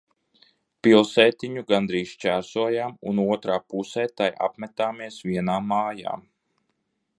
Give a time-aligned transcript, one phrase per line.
[0.85, 6.19] Pilsētiņu gandrīz šķērsojām un otrā pusē tai apmetāmies vienā mājā.